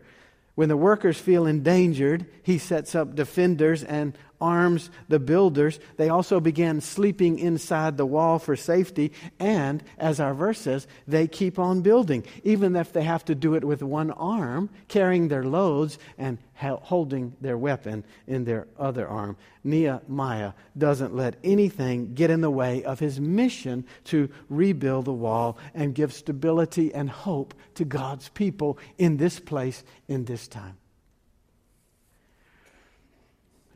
When 0.55 0.69
the 0.69 0.77
workers 0.77 1.17
feel 1.17 1.45
endangered, 1.45 2.25
he 2.43 2.57
sets 2.57 2.95
up 2.95 3.15
defenders 3.15 3.83
and 3.83 4.17
arms 4.41 4.89
the 5.07 5.19
builders. 5.19 5.79
They 5.97 6.09
also 6.09 6.39
began 6.39 6.81
sleeping 6.81 7.39
inside 7.39 7.97
the 7.97 8.05
wall 8.05 8.39
for 8.39 8.55
safety. 8.55 9.11
And, 9.39 9.83
as 9.97 10.19
our 10.19 10.33
verse 10.33 10.59
says, 10.59 10.87
they 11.07 11.27
keep 11.27 11.59
on 11.59 11.81
building, 11.81 12.25
even 12.43 12.75
if 12.75 12.93
they 12.93 13.03
have 13.03 13.25
to 13.25 13.35
do 13.35 13.55
it 13.55 13.63
with 13.63 13.83
one 13.83 14.11
arm, 14.11 14.69
carrying 14.87 15.27
their 15.27 15.43
loads 15.43 15.97
and 16.17 16.37
holding 16.55 17.33
their 17.39 17.57
weapon 17.57 18.03
in 18.27 18.43
their 18.43 18.67
other 18.77 19.07
arm. 19.07 19.37
Nehemiah 19.63 20.53
doesn't 20.77 21.15
let 21.15 21.37
anything 21.43 22.13
get 22.13 22.29
in 22.29 22.41
the 22.41 22.51
way 22.51 22.83
of 22.83 22.99
his 22.99 23.19
mission 23.19 23.85
to 24.05 24.29
rebuild 24.49 25.05
the 25.05 25.13
wall 25.13 25.57
and 25.73 25.95
give 25.95 26.13
stability 26.13 26.93
and 26.93 27.09
hope 27.09 27.53
to 27.75 27.85
God's 27.85 28.29
people 28.29 28.77
in 28.97 29.17
this 29.17 29.39
place, 29.39 29.83
in 30.07 30.25
this 30.25 30.47
time. 30.47 30.77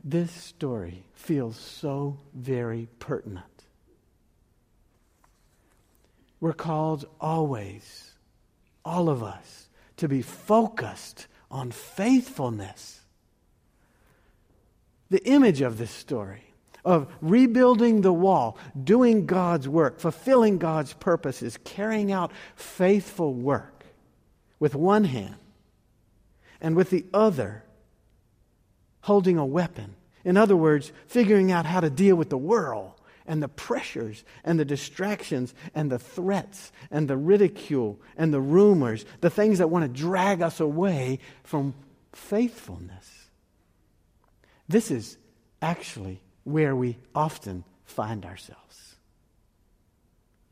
This 0.04 0.30
story 0.30 1.06
feels 1.14 1.56
so 1.56 2.18
very 2.34 2.88
pertinent. 2.98 3.46
We're 6.40 6.52
called 6.52 7.06
always, 7.18 8.12
all 8.84 9.08
of 9.08 9.22
us, 9.22 9.70
to 9.96 10.06
be 10.06 10.20
focused 10.20 11.26
on 11.50 11.70
faithfulness. 11.70 13.00
The 15.08 15.24
image 15.26 15.62
of 15.62 15.78
this 15.78 15.90
story 15.90 16.52
of 16.84 17.10
rebuilding 17.22 18.02
the 18.02 18.12
wall, 18.12 18.58
doing 18.82 19.24
God's 19.24 19.66
work, 19.66 19.98
fulfilling 19.98 20.58
God's 20.58 20.92
purposes, 20.92 21.58
carrying 21.64 22.12
out 22.12 22.30
faithful 22.56 23.32
work 23.32 23.86
with 24.60 24.74
one 24.74 25.04
hand, 25.04 25.36
and 26.60 26.76
with 26.76 26.90
the 26.90 27.06
other, 27.14 27.63
holding 29.04 29.36
a 29.36 29.44
weapon. 29.44 29.94
In 30.24 30.38
other 30.38 30.56
words, 30.56 30.90
figuring 31.06 31.52
out 31.52 31.66
how 31.66 31.80
to 31.80 31.90
deal 31.90 32.16
with 32.16 32.30
the 32.30 32.38
world 32.38 32.92
and 33.26 33.42
the 33.42 33.48
pressures 33.48 34.24
and 34.44 34.58
the 34.58 34.64
distractions 34.64 35.54
and 35.74 35.92
the 35.92 35.98
threats 35.98 36.72
and 36.90 37.06
the 37.06 37.16
ridicule 37.16 38.00
and 38.16 38.32
the 38.32 38.40
rumors, 38.40 39.04
the 39.20 39.28
things 39.28 39.58
that 39.58 39.68
want 39.68 39.84
to 39.84 40.00
drag 40.00 40.40
us 40.40 40.58
away 40.58 41.18
from 41.42 41.74
faithfulness. 42.12 43.28
This 44.68 44.90
is 44.90 45.18
actually 45.60 46.22
where 46.44 46.74
we 46.74 46.96
often 47.14 47.64
find 47.84 48.24
ourselves. 48.24 48.93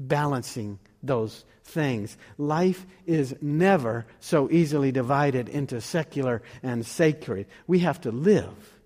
Balancing 0.08 0.78
those 1.02 1.44
things. 1.64 2.16
Life 2.38 2.86
is 3.06 3.34
never 3.40 4.06
so 4.20 4.50
easily 4.50 4.92
divided 4.92 5.48
into 5.48 5.80
secular 5.80 6.42
and 6.62 6.84
sacred. 6.84 7.46
We 7.66 7.80
have 7.80 8.00
to 8.02 8.10
live 8.10 8.78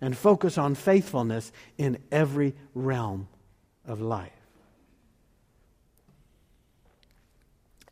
and 0.00 0.16
focus 0.16 0.56
on 0.58 0.74
faithfulness 0.74 1.52
in 1.76 1.98
every 2.10 2.54
realm 2.74 3.28
of 3.86 4.00
life. 4.00 4.32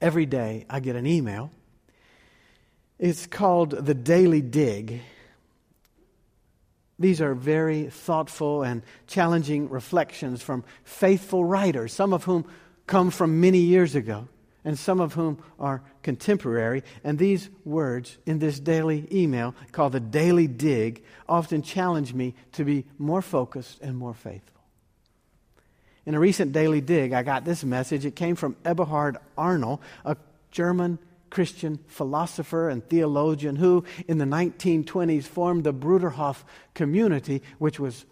Every 0.00 0.26
day 0.26 0.64
I 0.71 0.81
get 0.81 0.97
an 0.97 1.07
email. 1.07 1.50
It's 2.99 3.26
called 3.26 3.71
the 3.71 3.95
Daily 3.95 4.43
Dig. 4.43 5.02
These 6.99 7.21
are 7.21 7.35
very 7.35 7.85
thoughtful 7.90 8.62
and 8.62 8.83
challenging 9.07 9.69
reflections 9.69 10.43
from 10.43 10.64
faithful 10.85 11.45
writers, 11.45 11.93
some 11.93 12.12
of 12.12 12.25
whom 12.25 12.45
come 12.87 13.11
from 13.11 13.40
many 13.40 13.59
years 13.59 13.95
ago. 13.95 14.28
and 14.64 14.78
some 14.78 15.00
of 15.00 15.14
whom 15.14 15.43
are 15.59 15.83
contemporary. 16.02 16.83
And 17.02 17.19
these 17.19 17.49
words 17.64 18.19
in 18.26 18.38
this 18.38 18.61
daily 18.61 19.09
email, 19.11 19.55
called 19.73 19.93
the 19.93 20.00
Daily 20.00 20.47
Dig, 20.47 21.02
often 21.26 21.62
challenge 21.62 22.12
me 22.12 22.35
to 22.52 22.64
be 22.64 22.85
more 22.99 23.23
focused 23.23 23.81
and 23.81 23.97
more 23.97 24.12
faithful. 24.12 24.61
In 26.05 26.14
a 26.14 26.21
recent 26.21 26.52
Daily 26.52 26.83
Dig, 26.83 27.14
I 27.14 27.23
got 27.23 27.47
this 27.47 27.64
message. 27.64 28.05
It 28.05 28.14
came 28.14 28.35
from 28.37 28.57
Eberhard 28.62 29.17
Arnold, 29.38 29.81
a 30.05 30.17
German 30.50 30.99
Christian 31.30 31.78
philosopher 31.87 32.68
and 32.68 32.87
theologian 32.88 33.56
who, 33.56 33.85
in 34.06 34.18
the 34.18 34.25
1920s, 34.25 35.25
formed 35.25 35.64
the 35.64 35.75
Bruderhof 35.75 36.44
community, 36.75 37.42
which 37.58 37.78
was 37.78 38.06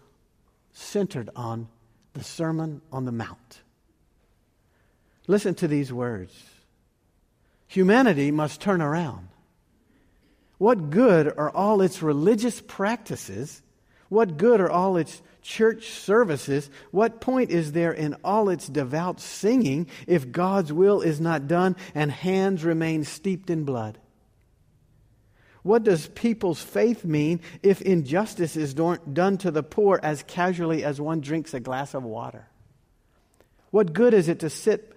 centered 0.73 1.29
on 1.35 1.67
the 2.13 2.23
Sermon 2.23 2.81
on 2.91 3.05
the 3.05 3.11
Mount. 3.11 3.61
Listen 5.27 5.55
to 5.55 5.67
these 5.67 5.91
words 5.91 6.43
Humanity 7.67 8.31
must 8.31 8.61
turn 8.61 8.81
around. 8.81 9.27
What 10.57 10.89
good 10.89 11.27
are 11.27 11.51
all 11.51 11.81
its 11.81 12.01
religious 12.01 12.61
practices? 12.61 13.61
What 14.09 14.37
good 14.37 14.61
are 14.61 14.71
all 14.71 14.97
its 14.97 15.21
church 15.47 15.91
services? 15.91 16.69
What 16.91 17.21
point 17.21 17.49
is 17.51 17.71
there 17.71 17.93
in 17.93 18.15
all 18.23 18.49
its 18.49 18.67
devout 18.67 19.21
singing 19.21 19.87
if 20.05 20.31
God's 20.31 20.73
will 20.73 21.01
is 21.01 21.21
not 21.21 21.47
done 21.47 21.77
and 21.95 22.11
hands 22.11 22.65
remain 22.65 23.05
steeped 23.05 23.49
in 23.49 23.63
blood? 23.63 23.97
What 25.63 25.83
does 25.83 26.07
people's 26.07 26.61
faith 26.61 27.05
mean 27.05 27.39
if 27.63 27.81
injustice 27.81 28.57
is 28.57 28.73
done 28.73 29.37
to 29.39 29.51
the 29.51 29.63
poor 29.63 29.99
as 30.03 30.23
casually 30.23 30.83
as 30.83 30.99
one 30.99 31.21
drinks 31.21 31.53
a 31.53 31.59
glass 31.59 31.93
of 31.93 32.03
water? 32.03 32.47
What 33.71 33.93
good 33.93 34.13
is 34.13 34.27
it 34.27 34.39
to 34.41 34.49
sit 34.49 34.93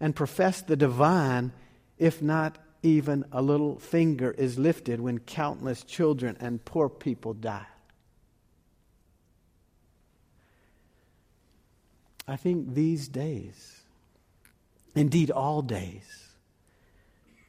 and 0.00 0.14
profess 0.14 0.62
the 0.62 0.76
divine 0.76 1.52
if 1.98 2.22
not 2.22 2.56
even 2.84 3.24
a 3.32 3.42
little 3.42 3.80
finger 3.80 4.30
is 4.30 4.58
lifted 4.58 5.00
when 5.00 5.18
countless 5.18 5.82
children 5.82 6.36
and 6.40 6.64
poor 6.64 6.88
people 6.88 7.34
die? 7.34 7.66
I 12.28 12.36
think 12.36 12.74
these 12.74 13.08
days, 13.08 13.80
indeed 14.94 15.30
all 15.30 15.62
days, 15.62 16.04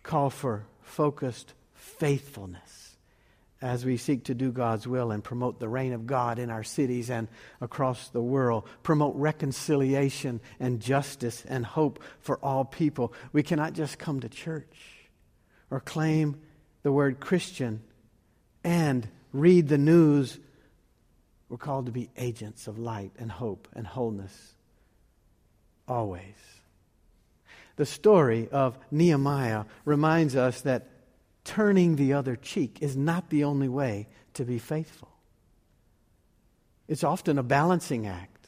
call 0.04 0.30
for 0.30 0.66
focused 0.82 1.54
faithfulness 1.74 2.96
as 3.62 3.84
we 3.84 3.98
seek 3.98 4.24
to 4.24 4.34
do 4.34 4.54
God's 4.54 4.88
will 4.88 5.12
and 5.12 5.22
promote 5.22 5.60
the 5.60 5.68
reign 5.68 5.92
of 5.92 6.08
God 6.08 6.40
in 6.40 6.50
our 6.50 6.64
cities 6.64 7.10
and 7.10 7.28
across 7.60 8.08
the 8.08 8.22
world, 8.22 8.70
promote 8.82 9.18
reconciliation 9.18 10.40
and 10.62 10.80
justice 10.80 11.44
and 11.46 11.66
hope 11.66 12.02
for 12.22 12.40
all 12.42 12.64
people. 12.64 13.14
We 13.34 13.44
cannot 13.44 13.74
just 13.74 14.00
come 14.00 14.22
to 14.22 14.30
church 14.30 14.78
or 15.70 15.82
claim 15.82 16.40
the 16.84 16.92
word 16.94 17.20
Christian 17.20 17.82
and 18.64 19.06
read 19.34 19.68
the 19.68 19.78
news. 19.78 20.40
We're 21.50 21.58
called 21.58 21.88
to 21.88 21.92
be 21.92 22.10
agents 22.16 22.68
of 22.68 22.80
light 22.80 23.12
and 23.20 23.30
hope 23.30 23.68
and 23.76 23.86
wholeness 23.86 24.54
always. 25.90 26.36
The 27.76 27.86
story 27.86 28.50
of 28.52 28.78
Nehemiah 28.92 29.66
reminds 29.86 30.36
us 30.36 30.62
that 30.62 30.90
turning 31.46 31.96
the 31.96 32.14
other 32.14 32.36
cheek 32.36 32.80
is 32.82 32.98
not 32.98 33.30
the 33.30 33.46
only 33.46 33.70
way 33.70 34.08
to 34.34 34.44
be 34.44 34.60
faithful. 34.60 35.10
It's 36.88 37.04
often 37.04 37.38
a 37.38 37.44
balancing 37.44 38.08
act, 38.08 38.48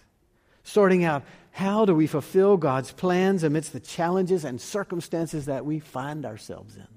sorting 0.63 1.03
out 1.03 1.23
how 1.51 1.85
do 1.85 1.95
we 1.95 2.07
fulfill 2.07 2.57
God's 2.57 2.91
plans 2.91 3.43
amidst 3.43 3.73
the 3.73 3.79
challenges 3.79 4.43
and 4.43 4.59
circumstances 4.59 5.45
that 5.45 5.65
we 5.65 5.79
find 5.79 6.25
ourselves 6.25 6.75
in. 6.75 6.87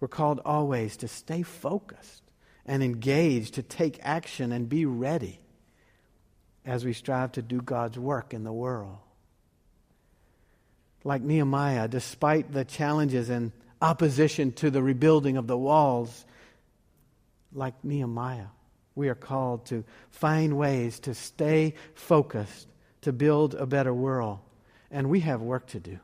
We're 0.00 0.08
called 0.08 0.40
always 0.44 0.96
to 0.98 1.08
stay 1.08 1.42
focused 1.42 2.22
and 2.66 2.82
engaged, 2.82 3.54
to 3.54 3.62
take 3.62 3.98
action 4.02 4.52
and 4.52 4.68
be 4.68 4.84
ready 4.86 5.40
as 6.66 6.84
we 6.84 6.92
strive 6.92 7.32
to 7.32 7.42
do 7.42 7.60
God's 7.60 7.98
work 7.98 8.34
in 8.34 8.42
the 8.42 8.52
world. 8.52 8.98
Like 11.04 11.22
Nehemiah, 11.22 11.86
despite 11.86 12.52
the 12.52 12.64
challenges 12.64 13.30
and 13.30 13.52
opposition 13.80 14.50
to 14.54 14.70
the 14.70 14.82
rebuilding 14.82 15.36
of 15.36 15.46
the 15.46 15.56
walls, 15.56 16.26
like 17.52 17.84
Nehemiah, 17.84 18.48
we 18.96 19.08
are 19.08 19.14
called 19.14 19.66
to 19.66 19.84
find 20.10 20.58
ways 20.58 20.98
to 21.00 21.14
stay 21.14 21.74
focused, 21.94 22.66
to 23.02 23.12
build 23.12 23.54
a 23.54 23.66
better 23.66 23.94
world. 23.94 24.40
And 24.90 25.08
we 25.08 25.20
have 25.20 25.40
work 25.40 25.68
to 25.68 25.80
do. 25.80 26.00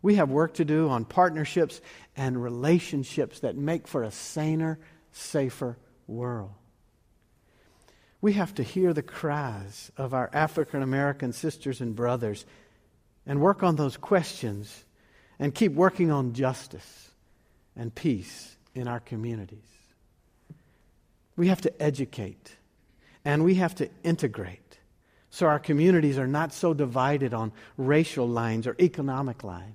We 0.00 0.14
have 0.14 0.30
work 0.30 0.54
to 0.54 0.64
do 0.64 0.88
on 0.88 1.04
partnerships 1.04 1.80
and 2.16 2.40
relationships 2.40 3.40
that 3.40 3.56
make 3.56 3.88
for 3.88 4.04
a 4.04 4.12
saner, 4.12 4.78
safer 5.10 5.76
world. 6.06 6.52
We 8.20 8.32
have 8.32 8.54
to 8.56 8.62
hear 8.62 8.92
the 8.92 9.02
cries 9.02 9.92
of 9.96 10.12
our 10.12 10.28
African 10.32 10.82
American 10.82 11.32
sisters 11.32 11.80
and 11.80 11.94
brothers 11.94 12.44
and 13.26 13.40
work 13.40 13.62
on 13.62 13.76
those 13.76 13.96
questions 13.96 14.84
and 15.38 15.54
keep 15.54 15.72
working 15.72 16.10
on 16.10 16.32
justice 16.32 17.10
and 17.76 17.94
peace 17.94 18.56
in 18.74 18.88
our 18.88 19.00
communities. 19.00 19.58
We 21.36 21.48
have 21.48 21.60
to 21.60 21.82
educate 21.82 22.56
and 23.24 23.44
we 23.44 23.56
have 23.56 23.74
to 23.76 23.88
integrate 24.02 24.68
so 25.30 25.46
our 25.46 25.58
communities 25.58 26.18
are 26.18 26.26
not 26.26 26.52
so 26.52 26.74
divided 26.74 27.34
on 27.34 27.52
racial 27.76 28.26
lines 28.26 28.66
or 28.66 28.74
economic 28.80 29.44
lines. 29.44 29.74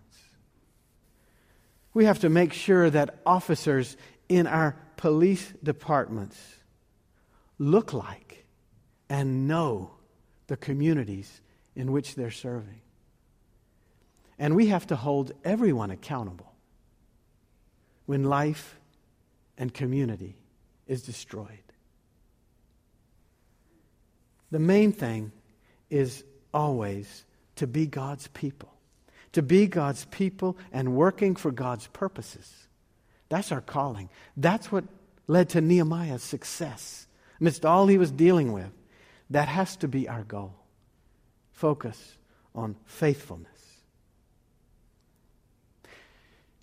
We 1.94 2.06
have 2.06 2.20
to 2.20 2.30
make 2.30 2.54
sure 2.54 2.90
that 2.90 3.20
officers 3.26 3.96
in 4.28 4.48
our 4.48 4.76
police 4.98 5.54
departments 5.62 6.38
look 7.60 7.94
like 7.94 8.33
and 9.14 9.48
know 9.48 9.92
the 10.48 10.58
communities 10.58 11.40
in 11.76 11.92
which 11.92 12.16
they're 12.16 12.32
serving. 12.32 12.82
And 14.40 14.56
we 14.56 14.70
have 14.70 14.88
to 14.88 14.96
hold 14.96 15.34
everyone 15.46 15.92
accountable 15.92 16.52
when 18.08 18.24
life 18.24 18.76
and 19.56 19.72
community 19.72 20.36
is 20.88 21.04
destroyed. 21.04 21.48
The 24.50 24.58
main 24.58 24.92
thing 24.92 25.32
is 25.92 26.24
always 26.52 27.24
to 27.58 27.68
be 27.68 27.86
God's 27.86 28.28
people, 28.30 28.74
to 29.34 29.44
be 29.44 29.68
God's 29.68 30.06
people 30.06 30.58
and 30.72 30.96
working 30.96 31.36
for 31.36 31.52
God's 31.52 31.86
purposes. 31.86 32.52
That's 33.30 33.52
our 33.52 33.62
calling. 33.62 34.10
That's 34.36 34.72
what 34.72 34.86
led 35.28 35.50
to 35.50 35.62
Nehemiah's 35.62 36.24
success 36.24 37.06
amidst 37.40 37.64
all 37.64 37.86
he 37.86 38.00
was 38.00 38.10
dealing 38.10 38.52
with. 38.54 38.72
That 39.34 39.48
has 39.48 39.76
to 39.78 39.88
be 39.88 40.08
our 40.08 40.24
goal. 40.24 40.54
Focus 41.54 42.18
on 42.54 42.76
faithfulness. 42.86 43.50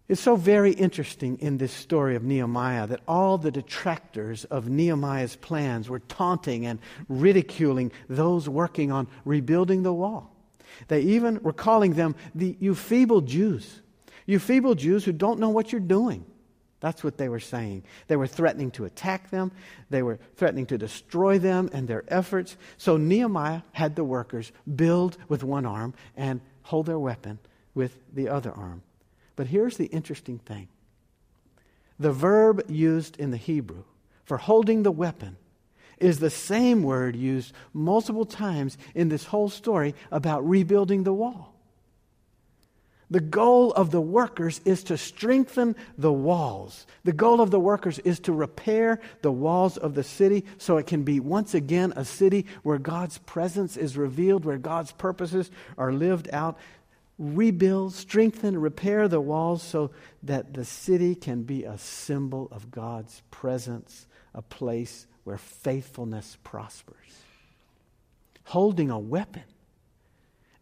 It's 0.09 0.21
so 0.21 0.37
very 0.37 0.71
interesting 0.71 1.39
in 1.41 1.59
this 1.59 1.73
story 1.73 2.15
of 2.15 2.23
Nehemiah 2.23 2.87
that 2.87 3.01
all 3.09 3.39
the 3.39 3.51
detractors 3.51 4.45
of 4.45 4.69
Nehemiah's 4.69 5.35
plans 5.35 5.89
were 5.89 5.99
taunting 5.99 6.65
and 6.65 6.79
ridiculing 7.09 7.91
those 8.09 8.49
working 8.49 8.93
on 8.93 9.09
rebuilding 9.25 9.83
the 9.83 9.93
wall. 9.93 10.33
They 10.87 11.01
even 11.01 11.43
were 11.43 11.53
calling 11.53 11.95
them 11.95 12.15
the 12.37 12.57
you 12.61 12.77
feeble 12.77 13.21
Jews. 13.21 13.83
You 14.27 14.39
feeble 14.39 14.77
Jews 14.77 15.05
who 15.05 15.13
don't 15.13 15.41
know 15.41 15.51
what 15.51 15.73
you're 15.73 15.81
doing. 15.81 16.25
That's 16.81 17.05
what 17.05 17.19
they 17.19 17.29
were 17.29 17.41
saying. 17.41 17.85
They 18.09 18.17
were 18.17 18.27
threatening 18.27 18.71
to 18.73 18.87
attack 18.87 19.31
them, 19.31 19.53
they 19.91 20.03
were 20.03 20.19
threatening 20.37 20.67
to 20.67 20.79
destroy 20.79 21.39
them 21.39 21.69
and 21.73 21.87
their 21.87 22.05
efforts. 22.09 22.57
So 22.79 22.97
Nehemiah 22.97 23.63
had 23.73 23.97
the 23.97 24.05
workers 24.05 24.51
build 24.75 25.19
with 25.29 25.45
one 25.45 25.67
arm 25.67 25.95
and 26.17 26.41
hold 26.63 26.87
their 26.87 26.99
weapon 26.99 27.39
with 27.75 27.99
the 28.13 28.29
other 28.29 28.53
arm. 28.53 28.83
But 29.37 29.49
here's 29.49 29.77
the 29.77 29.87
interesting 29.87 30.39
thing 30.39 30.69
the 31.99 32.13
verb 32.13 32.63
used 32.69 33.19
in 33.19 33.31
the 33.31 33.37
Hebrew 33.37 33.85
for 34.25 34.39
holding 34.39 34.83
the 34.83 34.91
weapon 34.93 35.37
is 35.99 36.19
the 36.19 36.31
same 36.31 36.83
word 36.83 37.15
used 37.15 37.53
multiple 37.75 38.25
times 38.25 38.79
in 38.95 39.11
this 39.11 39.25
whole 39.25 39.51
story 39.51 39.95
about 40.11 40.49
rebuilding 40.49 41.05
the 41.05 41.13
wall. 41.13 41.55
The 43.11 43.21
goal 43.21 43.73
of 43.73 43.91
the 43.91 44.01
workers 44.01 44.61
is 44.65 44.85
to 44.85 44.97
strengthen 44.97 45.75
the 45.99 46.13
walls. 46.13 46.87
The 47.03 47.13
goal 47.13 47.41
of 47.41 47.51
the 47.51 47.59
workers 47.59 47.99
is 47.99 48.21
to 48.21 48.33
repair 48.33 49.01
the 49.23 49.33
walls 49.33 49.77
of 49.77 49.95
the 49.95 50.05
city 50.05 50.45
so 50.59 50.77
it 50.77 50.87
can 50.87 51.03
be 51.03 51.19
once 51.19 51.53
again 51.53 51.93
a 51.97 52.05
city 52.05 52.47
where 52.63 52.79
God's 52.79 53.19
presence 53.19 53.77
is 53.77 53.97
revealed, 53.97 54.45
where 54.45 54.59
God's 54.59 54.93
purposes 54.93 55.51
are 55.77 55.93
lived 55.93 56.29
out. 56.33 56.57
Rebuild, 57.19 57.95
strengthen, 57.95 58.59
repair 58.59 59.09
the 59.09 59.21
walls 59.21 59.63
so 59.63 59.91
that 60.23 60.55
the 60.55 60.65
city 60.65 61.17
can 61.17 61.43
be 61.43 61.65
a 61.65 61.79
symbol 61.79 62.49
of 62.53 62.71
God's 62.71 63.23
presence, 63.33 64.07
a 64.35 64.41
place 64.41 65.07
where 65.25 65.37
faithfulness 65.37 66.39
prospers. 66.45 67.25
Holding 68.45 68.91
a 68.91 68.99
weapon 68.99 69.43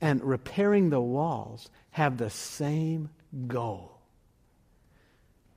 and 0.00 0.22
repairing 0.22 0.90
the 0.90 1.00
walls 1.00 1.70
have 1.90 2.16
the 2.16 2.30
same 2.30 3.10
goal 3.46 3.98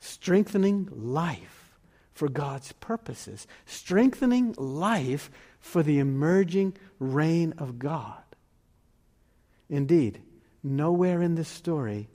strengthening 0.01 0.89
life 0.91 1.77
for 2.11 2.27
God's 2.27 2.73
purposes, 2.73 3.47
strengthening 3.65 4.53
life 4.57 5.31
for 5.59 5.81
the 5.81 5.99
emerging 5.99 6.75
reign 6.99 7.53
of 7.57 7.79
God. 7.79 8.21
Indeed, 9.69 10.21
nowhere 10.61 11.21
in 11.21 11.35
this 11.35 11.47
story 11.47 12.09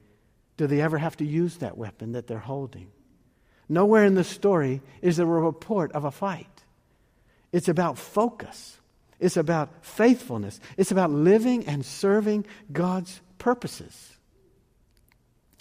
do 0.56 0.66
they 0.66 0.80
ever 0.80 0.98
have 0.98 1.16
to 1.18 1.24
use 1.24 1.56
that 1.56 1.78
weapon 1.78 2.12
that 2.12 2.26
they're 2.26 2.38
holding. 2.38 2.90
Nowhere 3.68 4.04
in 4.04 4.14
the 4.14 4.24
story 4.24 4.82
is 5.00 5.16
there 5.16 5.26
a 5.26 5.40
report 5.40 5.92
of 5.92 6.04
a 6.04 6.10
fight. 6.10 6.64
It's 7.52 7.68
about 7.68 7.98
focus. 7.98 8.78
It's 9.18 9.36
about 9.36 9.84
faithfulness. 9.84 10.60
It's 10.76 10.90
about 10.90 11.10
living 11.10 11.66
and 11.66 11.84
serving 11.84 12.46
God's 12.72 13.20
purposes. 13.38 14.16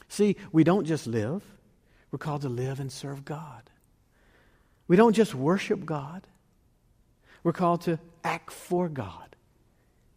See, 0.10 0.36
we 0.52 0.63
don't 0.63 0.86
just 0.86 1.08
live, 1.08 1.44
we're 2.12 2.20
called 2.20 2.44
to 2.44 2.50
live 2.50 2.80
and 2.80 2.91
serve 2.91 3.26
God. 3.26 3.70
We 4.88 4.96
don't 4.96 5.13
just 5.13 5.34
worship 5.34 5.86
God, 5.86 6.26
we're 7.44 7.54
called 7.54 7.82
to 7.82 8.00
act 8.24 8.52
for 8.52 8.89
God 8.89 9.36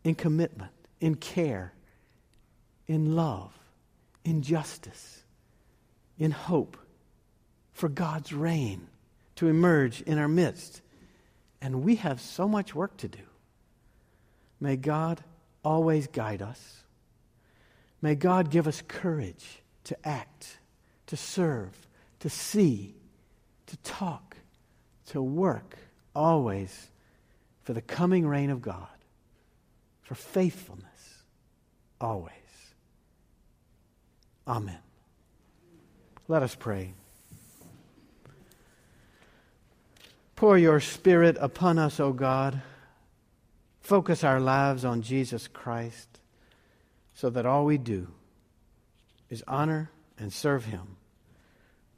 in 0.05 0.15
commitment, 0.15 0.73
in 1.01 1.15
care, 1.15 1.73
in 2.87 3.15
love, 3.15 3.53
in 4.25 4.43
justice, 4.43 5.23
in 6.19 6.31
hope 6.31 6.77
for 7.73 7.89
God's 7.89 8.33
reign 8.33 8.89
to 9.37 9.49
emerge 9.49 10.01
in 10.03 10.19
our 10.19 10.29
midst. 10.29 10.81
And 11.61 11.83
we 11.83 11.97
have 11.97 12.21
so 12.21 12.49
much 12.49 12.75
work 12.75 12.97
to 12.99 13.09
do. 13.09 13.28
May 14.61 14.77
God 14.77 15.23
always 15.65 16.07
guide 16.07 16.43
us. 16.43 16.85
May 18.01 18.15
God 18.15 18.51
give 18.51 18.69
us 18.69 18.83
courage 18.87 19.63
to 19.85 19.97
act, 20.07 20.59
to 21.07 21.17
serve, 21.17 21.71
to 22.21 22.31
see, 22.31 22.95
to 23.67 23.77
talk, 23.79 24.37
to 25.07 25.23
work 25.23 25.77
always 26.15 26.91
for 27.63 27.73
the 27.73 27.83
coming 27.83 28.27
reign 28.27 28.51
of 28.51 28.63
God, 28.63 28.87
for 30.03 30.15
faithfulness 30.15 31.25
always. 32.01 32.33
Amen. 34.47 34.79
Let 36.29 36.43
us 36.43 36.55
pray. 36.55 36.95
Pour 40.37 40.57
your 40.57 40.81
Spirit 40.81 41.37
upon 41.41 41.79
us, 41.79 41.99
O 41.99 42.13
God. 42.13 42.63
Focus 43.89 44.23
our 44.23 44.39
lives 44.39 44.85
on 44.85 45.01
Jesus 45.01 45.49
Christ 45.49 46.21
so 47.15 47.31
that 47.31 47.47
all 47.47 47.65
we 47.65 47.79
do 47.79 48.09
is 49.31 49.43
honor 49.49 49.91
and 50.19 50.31
serve 50.31 50.67
Him. 50.67 50.99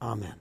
Amen. 0.00 0.39